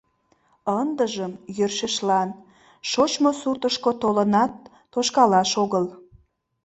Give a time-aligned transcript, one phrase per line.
[0.79, 2.29] Ындыжым— йӧршешлан,
[2.89, 4.53] шочмо суртышко толынат
[4.91, 5.85] тошкалаш огыл.